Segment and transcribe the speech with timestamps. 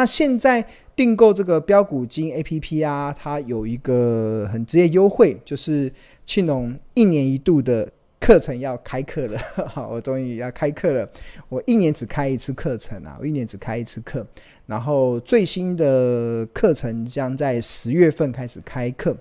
[0.00, 0.64] 那现在
[0.94, 5.92] 订购这个标股金 APP 啊，它有一个很直接优惠，就是
[6.24, 7.90] 庆农一年一度的
[8.20, 9.36] 课程要开课了。
[9.66, 11.08] 好，我终于要开课了。
[11.48, 14.24] 我一年只开一次课程啊，我一年只开一次课。
[14.66, 19.16] 然后最新的课程将在十月份开始开课。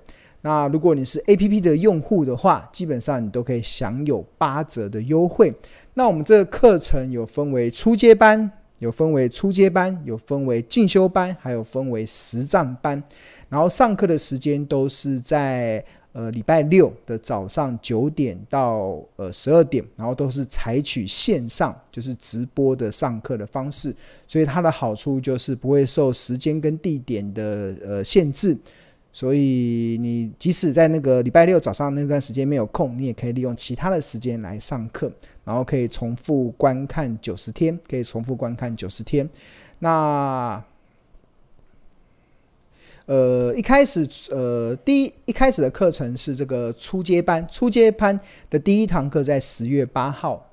[0.47, 5.53] 那如果你是 APP 的用户的话，基本上你都可以享有八折的优惠。
[5.93, 8.49] 那我们这个课程有分为初阶班。
[8.79, 13.03] 有分为初阶班，有分为进修班，还有分为实战班。
[13.49, 15.83] 然后上课的时间都是在
[16.13, 23.93] 呃礼拜六的早上九点到呃十二点，然后都是采取线上，就是直播的上课的方式。
[24.27, 28.55] 所以它的好处就是不会受时间跟地点的呃限制。
[29.17, 35.11] 所以你即使在那个礼拜六早上那段时间没有空，你也可以利用其他的时间来上课，
[35.43, 39.27] 然后可以重复观看九十天，可以重复观看九十天。
[39.79, 40.63] 那
[43.07, 48.19] 呃一开始呃第一一开始的课程是这个初阶班，初阶班
[48.51, 50.51] 的第一堂课在十月八号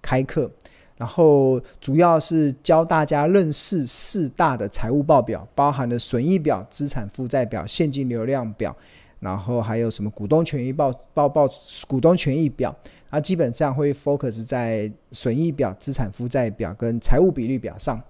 [0.00, 0.50] 开课。
[0.96, 8.74] 然后主要是教大家认识四大的财务报表，包含了损益表、资产负债表、现金流量表，
[9.20, 11.46] 然后还有什么股东权益报报报
[11.86, 12.74] 股东权益表。
[13.10, 18.02] 它基本上会 focus 在损益表、资产负债表跟财务比率表上，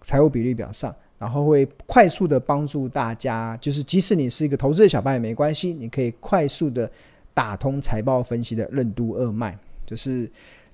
[0.00, 6.90] 财务比率表上，然后会快速的帮助大家，就是即使你是一个投资的小白也没关系，你可以快速的
[7.34, 10.30] 打通财报分析的任督二脉，就是。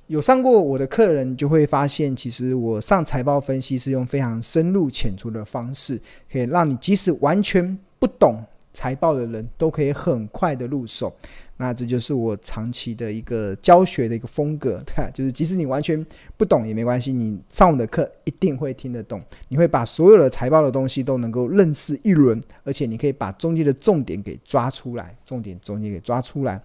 [0.09, 5.99] 有上过我的客人就会发现，其实我上财报分析是用非常深入浅出的方式，
[6.31, 11.15] 可以让你即使完全不懂财报的人都可以很快的入手。
[11.57, 16.05] 那这就是我长期的一个教学的一个风格，对，就是即使你完全
[16.37, 26.61] 不懂也没关系，你上我的课一定会听得懂，你会把所有的财报的东西都能够认识一轮，而且你可以把中间的重点给抓出来，重点中间给抓出来。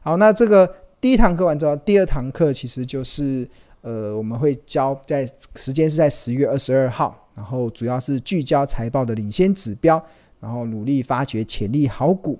[0.00, 0.68] 好，那这个。
[1.00, 3.48] 第一堂课完之后，第二堂课其实就是，
[3.82, 10.04] 呃，我们会教在时间是在十月二十二号，然后主要是聚焦财报的领先指标，
[10.40, 12.36] 然后努力发掘潜力好股。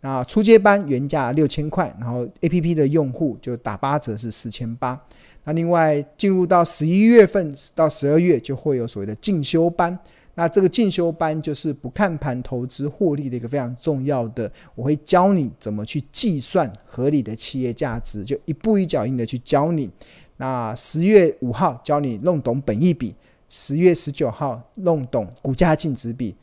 [0.00, 5.00] 那初阶班原价六千块，然后 APP 的用户就打八折是四千八。
[5.44, 9.96] 那另外进入到十一月份到十二月就会有所谓的进修班。
[10.34, 19.90] 那这个进修班就是不看盘投资获利的一个非常重要的，我会教你怎么去计算合理的企业价值，就一步一脚印的去教你。
[20.38, 23.14] 那十月五号教你弄懂本益比，
[23.48, 26.34] 十月十九号弄懂股价净值比，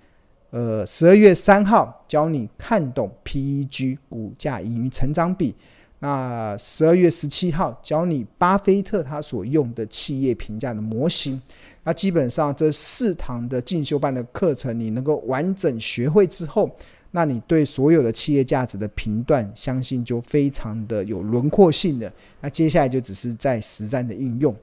[0.51, 5.55] 呃，十二月三号教你看懂 PEG 股价盈余成长比，
[5.99, 11.41] 那十二月十七号教你巴菲特他所用的企业评价的模型。
[11.83, 16.69] 那基本上这四堂的进修班的课程，你能够完整学会之后，
[17.11, 22.11] 那你对所有的企业价值的评断，相信就非常的有轮廓性的。
[22.41, 24.55] 那接下来就只是在实战的应用。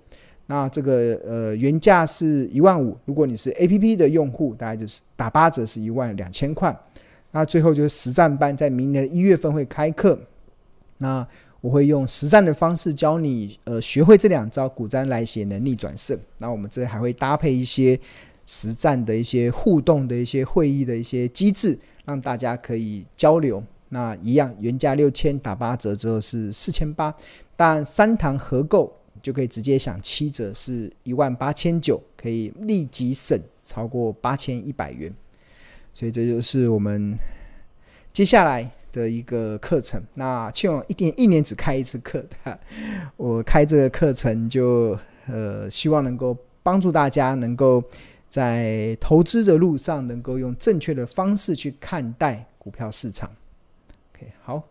[0.47, 6.75] 那这个呃原价是一万五，如果你是 APP 的用户，大概就是打八折是一万两千块。
[7.33, 10.19] 那最后就是实战班，在明年一月份会开课。
[10.99, 11.27] 那
[11.61, 16.19] 我会用实战的方式教你，呃，学会这两招股灾来写能力转胜。
[16.39, 17.99] 那我们这还会搭配一些
[18.45, 23.63] 实战的一些互动的一些会议的一些机制，让大家可以交流。
[23.89, 27.15] 那一样原价六千打八折之后是四千八，
[27.57, 28.93] 但三堂合购
[29.23, 35.13] 就可以直接享七折，是一万八千九，可以立即省超过八千一百元。
[35.95, 37.17] 所以这就是我们
[38.17, 38.71] 接下来。
[38.93, 42.59] 的一个课程，那庆农一年一年只开一次课的，
[43.19, 47.85] 我开这个课程就呃，希望能够帮助大家能够
[48.27, 53.31] 在投资的路上能够用正确的方式去看待股票市场。
[54.15, 54.63] OK，好，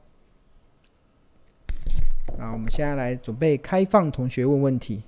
[2.39, 5.03] 那我们现在来准备开放同学问问题。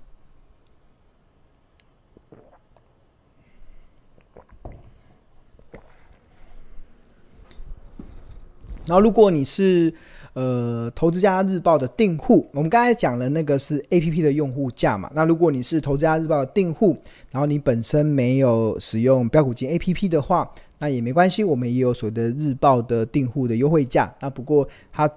[8.87, 9.93] 然后，如果你是
[10.33, 15.11] 呃投资家日报的订户，我们刚才讲了那个是 APP 的用户价嘛。
[15.13, 16.97] 那如果你是投资家日报的订户，
[17.29, 20.49] 然后你本身没有使用标股金 APP 的话，
[20.79, 24.13] 那也没关系，我们也有所谓的日报的订户的优惠价。
[24.21, 25.09] 那不过它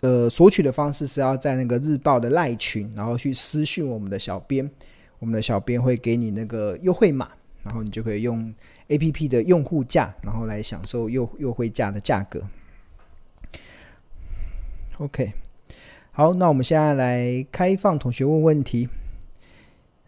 [0.00, 4.68] 呃索取的方式是要在那个日报的赖群，然后去私讯我们的小编，
[5.18, 7.28] 我们的小编会给你那个优惠码，
[7.62, 8.54] 然后你就可以用
[8.88, 12.40] APP 的用户价，然后来享受优优惠价的价格。
[14.98, 15.32] OK，
[16.10, 18.88] 好，那我们现在来开放同学问问题。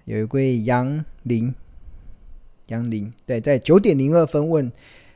[0.04, 1.54] 有一位杨林，
[2.66, 4.72] 杨林对，在九点零二分问，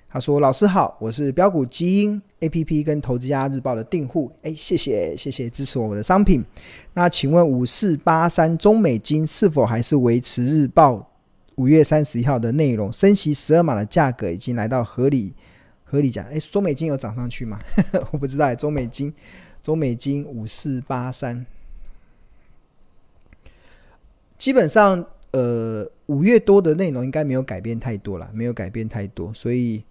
[0.09, 6.44] 他说：“老师好，我是标股基因 APP 跟投资家日报的订户，哎，谢谢谢谢支持我们的商品。
[6.93, 11.11] 那请问五四八三中美金是否还是维持日报
[11.56, 12.93] 五月三十一号的内容？
[12.93, 15.35] 升息十二码的价格已经来到合理
[15.82, 16.25] 合理价？
[16.31, 17.59] 哎，中美金有涨上去吗？
[18.12, 19.12] 我不知道，中美金
[19.64, 21.44] 中美金五四八三。”
[24.37, 29.82] 基本上，呃，五月多的内容应该没有改变太多了，没有改变太多，所以，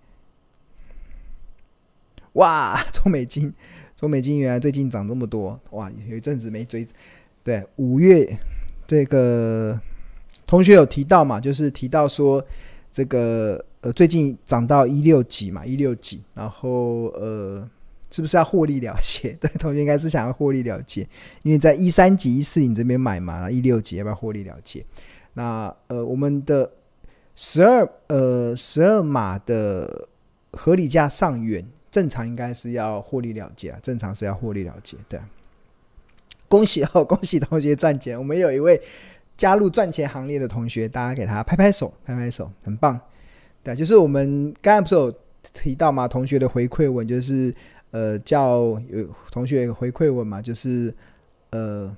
[2.33, 3.51] 哇， 中美金，
[3.95, 6.87] 中美金原来最近涨这么多，哇，有一阵子没追。
[7.43, 8.37] 对，五月
[8.85, 9.81] 这个
[10.45, 12.45] 同学有提到嘛，就是提到说
[12.91, 17.67] 这个呃最近涨到一六几嘛，一六几，然后呃。
[18.13, 19.33] 是不是要获利了结？
[19.41, 21.01] 对，同学应该是想要获利了结，
[21.41, 24.85] 因为在一三级、一四你这边买嘛，一六级要不要获利了结？
[25.33, 26.71] 那呃，我们的
[27.35, 30.07] 十二呃十二码的
[30.51, 34.95] 合理价上缘，正常应该是要获利了结啊，正常是要获利了结。
[35.09, 35.19] 对，
[36.47, 38.15] 恭喜哦， 恭喜同学赚钱！
[38.15, 38.79] 我们有一位
[39.35, 42.99] 加入赚钱行列的同学，大家给他拍拍手，拍拍手，很棒。
[43.63, 45.11] 对，就是我们刚才不是有
[45.51, 46.07] 提到嘛？
[46.07, 47.51] 同学的回馈文就是。
[47.93, 50.91] 呃，叫有同学回馈我嘛，就是
[51.51, 51.95] 呃，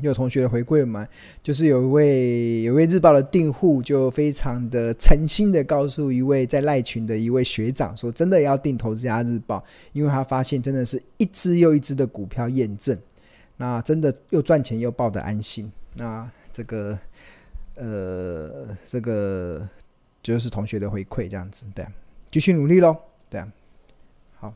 [0.00, 1.06] 有同学回馈嘛，
[1.40, 12.98] 就是有一位有一位日报的订户，就非常的诚心的告诉一位在赖群的一位学长说，真的要订投资家日报，因为他发现真的是一只又一只的股票验证，
[13.56, 16.98] 那真的又赚钱又抱得安心，那这个
[17.76, 19.68] 呃，这个。
[20.28, 21.86] 就是同学的回馈这样子，对，
[22.30, 22.94] 继续努力喽，
[23.30, 23.48] 对啊，
[24.38, 24.54] 好，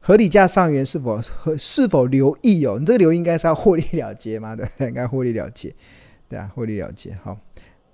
[0.00, 2.78] 合理价上元是否和是否留意哦？
[2.78, 4.54] 你这个留意应该是要获利了结吗？
[4.54, 5.74] 对，应该获利了结，
[6.28, 7.14] 对啊，获利了结。
[7.22, 7.38] 好，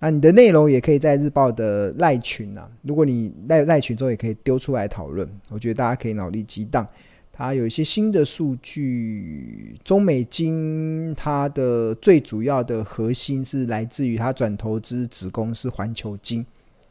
[0.00, 6.86] 那你的内容也可以在日报的赖群啊，如果你赖赖群中也可以丢出来讨论，我觉得大家可以脑力激荡。
[7.32, 16.44] 它有一些新的数据，中美金它的最主要的核心是来自于它转投资子公司环球金。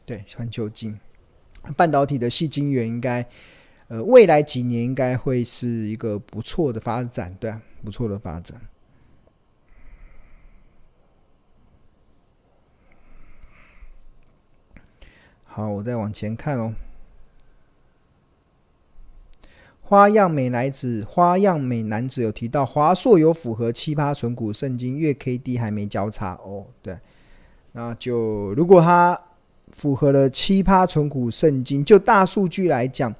[0.06, 1.00] 对，环球晶
[1.76, 3.26] 半导体的矽晶圆应该，
[3.88, 7.52] 呃，未来几年应该会是一个不错的发展，对，
[7.84, 8.60] 不错的发展。
[15.42, 16.72] 好，我再往前看哦。
[19.82, 26.96] 花样美男子，花样美男子有提到华硕有符合七八存股圣经月 K D 还没交叉哦，对，
[27.72, 29.20] 那就如果它。
[29.76, 33.14] 符合了奇葩存股圣经，就大数据来讲，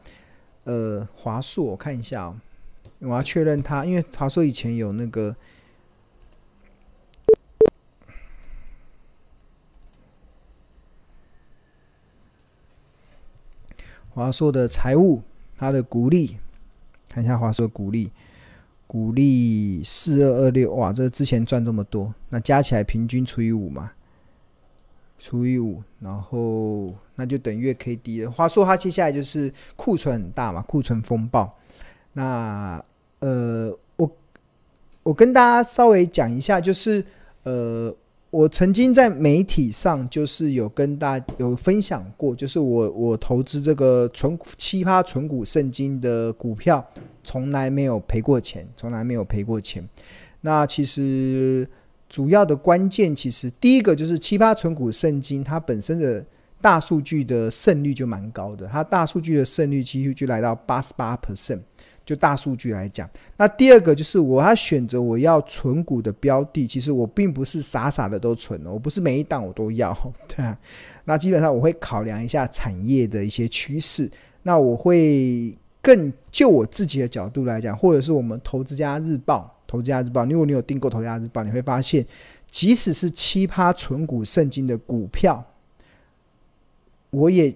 [0.64, 2.36] 呃，华硕我看一下哦，
[3.00, 5.36] 我要确认它，因为华硕以前有那个
[14.08, 15.22] 华硕的财务，
[15.58, 16.38] 它的股利，
[17.06, 18.10] 看一下华硕股利，
[18.86, 23.92] 股利四二二六，哇，这之前赚这么多，那加起来平均除以五嘛。
[25.18, 28.30] 除以五，然后那就等于月 K D 了。
[28.30, 31.56] 话说它接下来就是库存很大嘛，库存风暴。
[32.12, 32.82] 那
[33.20, 34.10] 呃，我
[35.02, 37.04] 我跟大家稍微讲一下，就是
[37.44, 37.94] 呃，
[38.30, 46.84] 我曾经在媒体上就是有跟大家有分享过，就是我我投资这个纯奇葩纯股圣经的股票，
[47.24, 49.82] 从来没有赔过钱，从来没有赔过钱。
[50.42, 51.66] 那其实。
[52.08, 56.24] 主要的关键其实第一个就是奇葩存股圣经，它本身的
[56.60, 61.60] 大数据的胜率就蛮高的，它大数据的胜率几乎就来到八十八 percent，
[62.04, 63.08] 就大数据来讲。
[63.36, 69.92] 那第二个就是我要选择我要存股的标的，其实我并不是傻傻的都存了，我不是每一档我都要，
[70.28, 70.56] 对啊。
[71.04, 74.10] 那基本上我会考量一下产业的一些趋势，
[74.42, 79.52] 那我会更就我自己的角度来讲，或者是我们投资家日报。
[79.66, 82.06] 投资家日报，如果你有订购投资家日报，你会发现，
[82.50, 85.44] 即使是奇葩存股圣经的股票，
[87.10, 87.54] 我也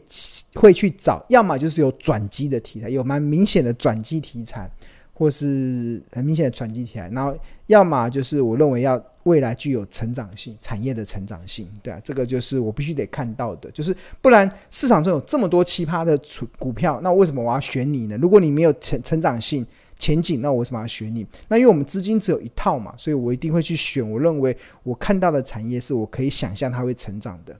[0.54, 4.70] 会去找，要么就是有转机的题材，有蛮明显的转机题材，
[5.12, 7.36] 或是很明显的转机题材，然后
[7.66, 16.18] 要么就是我认为要未来具有成长性产业的成长性，对啊，这个就是我必须得看到的，就是不然市场上有这么多奇葩的
[16.58, 18.16] 股票，那为什么我要选你呢？
[18.16, 19.64] 如果你没有成成长性，
[20.00, 21.24] 前景，那我为什么要选你？
[21.46, 27.54] 那因为我们资金只有一套嘛，所以我一定会去选我认为我看到的产业是我可以想象它会成长的。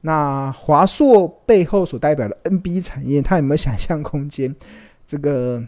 [0.00, 4.54] 那华硕背后所代表的 NB 产业，它有没有想象空间？
[5.06, 5.62] 这个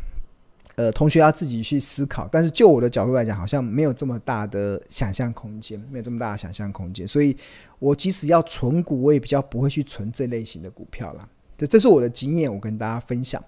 [0.75, 2.28] 呃，同学要自己去思考。
[2.30, 7.08] 但是就我的角度来讲，好像没有这么大的想象空间，没有这么大的想象空间。
[7.08, 7.35] 所以，
[7.78, 11.26] 我即使要存股，我也比较不会去存这类型的股票了。
[11.56, 13.42] 这这是我的经验，我跟大家分享。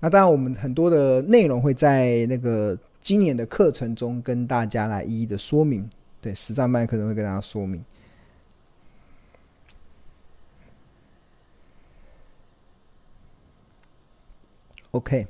[0.00, 5.88] 那当然，我们很多的内容会在那个今年的课程中跟大家来一一的说明。
[6.20, 7.84] 对，实战班可能会跟大家说明。
[14.90, 15.26] OK，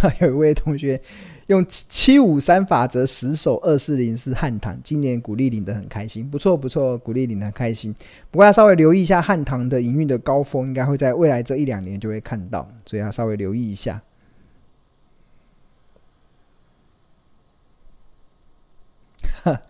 [0.20, 1.00] 有一位同学
[1.46, 7.94] 用七五三法则十手二四零四汉唐，今年股利领的很开心，不错不错，股利领的很开心。
[8.30, 14.02] 不过要稍微留意一下汉唐的营运的高峰，应该会在未来这一两年就会看到，所以要稍微留意一下。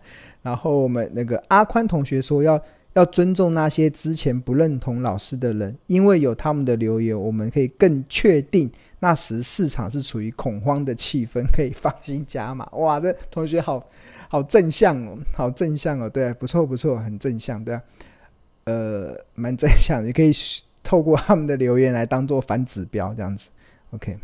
[0.41, 2.61] 然后我们那个阿宽同学说要。
[2.93, 12.65] 要尊重那些之前不认同老师的人，因为有他们的留言，我们可以更确定那时市场是处于恐慌的气氛，可以放心加码。
[12.77, 13.85] 哇，这同学好
[14.29, 17.81] 好正向哦，好正向哦，对啊，不错不错，很正向，对啊，
[18.65, 20.31] 呃，蛮正向的，也可以
[20.83, 23.49] 透过他们的留言来当做反指标，这样子
[23.91, 24.17] ，OK。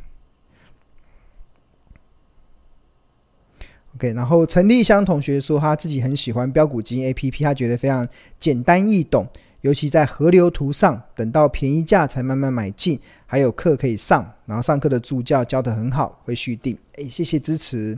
[3.96, 8.08] OK，然后陈立香同学说他自己很喜欢标股基因 APP，他觉得非常
[8.40, 9.28] 简单易懂，
[9.64, 16.78] 尤其在河流图上，等到便宜价才慢慢买进，还有课可以上，然后上课的助教教的很好，会续订。
[16.96, 17.98] 哎，谢谢支持。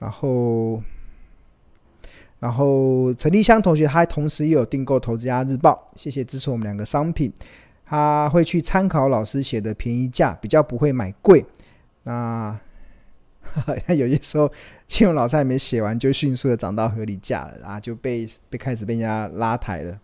[0.00, 0.82] 然后，
[2.40, 7.32] 然后陈立香同学他同时也有订购《投资家日报》，谢谢支持我们两个商品。
[7.84, 11.46] 他会去参考老师写的便宜价，比较不会买贵。
[12.02, 12.58] 那。
[13.88, 14.50] 有些时候，
[14.86, 19.98] 金融老师还没写完，就迅速的涨到合理价了，然后就被被开始被人家拉抬了。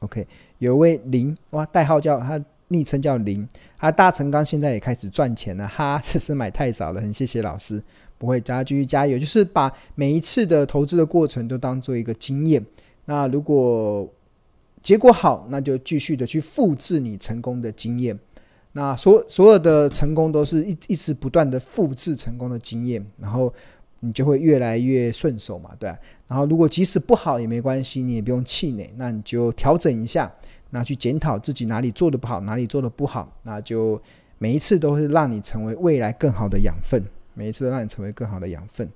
[0.00, 0.26] OK，
[0.58, 3.46] 有位林哇，代号叫他昵称叫林，
[3.78, 7.82] 他大成刚现在也开始赚钱了，哈， 这是买太早了，很谢谢老师，
[8.18, 12.64] 不会，大家继续加油，就是把每一次的投资的过程都当做一个经验，
[13.06, 14.08] 那如果
[14.82, 18.18] 结果好，那就继续的去复制你成功的经验。
[18.72, 23.52] 那所所有的成功都是一一直不断的复制成功的经验，然后
[24.00, 25.88] 你就会越来越顺手嘛，对。
[26.28, 30.30] 然后如果即使不好也没关系，你也不用气馁，那你就调整一下，
[30.70, 34.00] 那去检讨自己哪里做的不好，哪里做的不好，那就
[34.38, 37.02] 每一次都是让你成为未来更好的养分，
[37.34, 38.88] 每一次都让你成为更好的养分。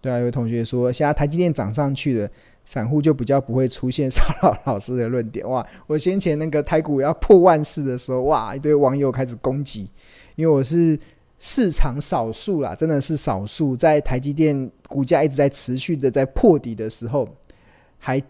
[0.00, 2.30] 对啊，有位同学说，现在台积电涨上去了。
[2.64, 5.66] 散户就比较不会出现骚扰老师的论点哇！
[5.86, 9.90] 我先前那个台股要破万四的时候，哇，一堆网友开始攻击，
[10.36, 10.96] 因为我是
[11.40, 17.28] 市场少数啦，真的是少数，在台积电股价一直在持续的在破底的时候，
[17.98, 18.22] 还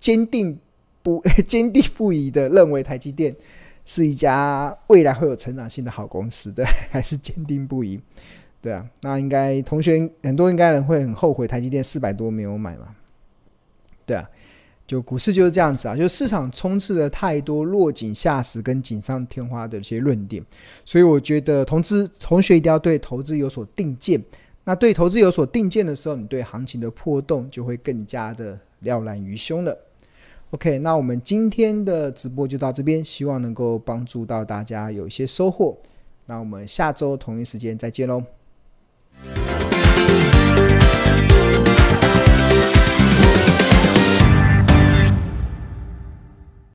[0.00, 0.58] 坚定
[1.02, 3.34] 不 坚定不移的认为台积电
[3.84, 8.00] 是一家未来会有成长性的好公司，对， 还是坚定不移，
[8.60, 12.88] 对啊，那应该同学很多应该人会很后悔台积电四百多没有买嘛。
[14.08, 14.26] 对啊，
[14.86, 20.42] 就股市就是这样子啊，就市场充斥了太多落井下石跟锦上添花的一些论点，
[20.82, 24.18] 所以我觉得同资同学一定要对投资有所定见。
[24.64, 29.76] 那对投资有所定见的时候，你对行情的波动就会更加的了然于胸了。
[30.50, 35.76] OK，那我们今天的直播就到这边，希望能够帮助到大家有一些收获。
[36.24, 38.22] 那我们下周同一时间再见喽。